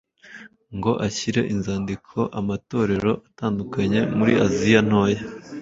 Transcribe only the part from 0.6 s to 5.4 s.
ngo ashyire inzandiko amatorero atandukanye yo muri Aziya ntoya,